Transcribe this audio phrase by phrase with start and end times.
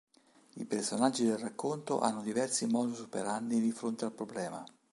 [0.55, 4.63] I personaggi del racconto hanno diversi modus operandi di fronte al problema.